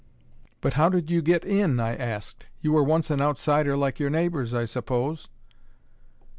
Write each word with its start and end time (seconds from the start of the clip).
"But 0.61 0.73
how 0.73 0.89
did 0.89 1.11
you 1.11 1.21
get 1.21 1.45
in?" 1.45 1.79
I 1.79 1.95
asked. 1.95 2.47
"You 2.59 2.71
were 2.71 2.81
once 2.83 3.11
an 3.11 3.21
outsider 3.21 3.77
like 3.77 3.99
your 3.99 4.09
neighbours, 4.09 4.51
I 4.51 4.65
suppose?" 4.65 5.27